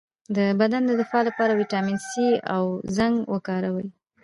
د 0.35 0.37
بدن 0.59 0.81
د 0.85 0.91
دفاع 1.01 1.21
لپاره 1.29 1.57
ویټامین 1.59 1.97
سي 2.09 2.27
او 2.55 2.63
زنک 2.95 3.15
وکاروئ 3.33 3.87